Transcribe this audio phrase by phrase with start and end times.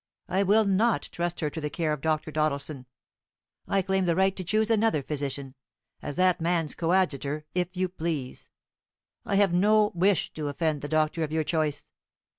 [0.27, 2.31] I will not trust her to the care of Dr.
[2.31, 2.87] Doddleson;
[3.67, 5.53] I claim the right to choose another physician
[6.01, 8.49] as that man's coadjutor, if you please.
[9.25, 11.91] I have no wish to offend the doctor of your choice."